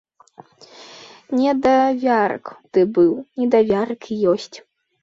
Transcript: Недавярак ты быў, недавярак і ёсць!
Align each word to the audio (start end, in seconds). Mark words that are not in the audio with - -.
Недавярак 1.41 2.45
ты 2.73 2.79
быў, 2.99 3.13
недавярак 3.45 4.01
і 4.15 4.21
ёсць! 4.35 4.53